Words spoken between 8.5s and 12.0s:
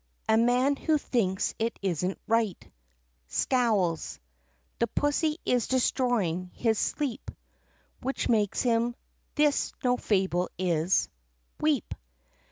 him (this no fable is) Weep.